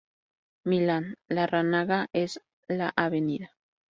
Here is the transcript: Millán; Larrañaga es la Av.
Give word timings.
Millán; 0.63 1.13
Larrañaga 1.29 2.07
es 2.11 2.41
la 2.67 2.91
Av. 2.95 3.13